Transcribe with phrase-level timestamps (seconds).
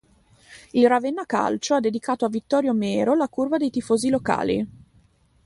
[0.71, 4.67] Il Ravenna Calcio ha dedicato a Vittorio Mero la curva dei tifosi locali.